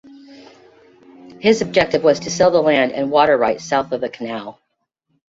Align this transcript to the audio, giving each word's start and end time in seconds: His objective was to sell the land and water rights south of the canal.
His 1.39 1.61
objective 1.61 2.03
was 2.03 2.21
to 2.21 2.31
sell 2.31 2.49
the 2.49 2.59
land 2.59 2.91
and 2.91 3.11
water 3.11 3.37
rights 3.37 3.63
south 3.65 3.91
of 3.91 4.01
the 4.01 4.09
canal. 4.09 4.59